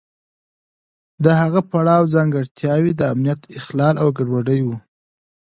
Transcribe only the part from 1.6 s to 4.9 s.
پړاو ځانګړتیاوې د امنیت اخلال او ګډوډي وه.